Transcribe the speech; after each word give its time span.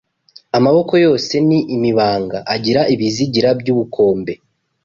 Amaboko 0.57 0.93
yose 1.05 1.33
ni 1.47 1.59
imibanga 1.75 2.37
Agira 2.53 2.81
ibizigira 2.93 3.49
by’ubukombe 3.59 4.33